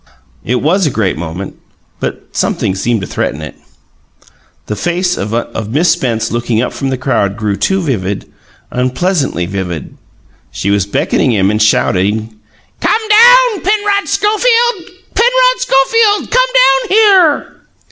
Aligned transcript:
It 0.43 0.63
was 0.63 0.87
a 0.87 0.89
great 0.89 1.15
moment, 1.15 1.59
but 1.99 2.29
something 2.35 2.73
seemed 2.73 3.01
to 3.01 3.05
threaten 3.05 3.39
it. 3.43 3.55
The 4.65 4.75
face 4.75 5.15
of 5.15 5.69
Miss 5.69 5.91
Spence 5.91 6.31
looking 6.31 6.59
up 6.59 6.73
from 6.73 6.89
the 6.89 6.97
crowd 6.97 7.37
grew 7.37 7.55
too 7.55 7.83
vivid 7.83 8.25
unpleasantly 8.71 9.45
vivid. 9.45 9.95
She 10.49 10.71
was 10.71 10.87
beckoning 10.87 11.31
him 11.33 11.51
and 11.51 11.61
shouting, 11.61 12.33
"Come 12.79 13.01
down, 13.09 13.61
Penrod 13.61 14.07
Schofield! 14.09 14.89
Penrod 15.13 15.59
Schofield, 15.59 16.31
come 16.31 16.49
down 16.51 16.89
here!" 16.89 17.61